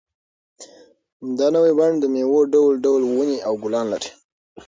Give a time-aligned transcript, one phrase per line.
[1.37, 4.09] دا نوی بڼ د مېوو ډول ډول ونې او ګلان لري.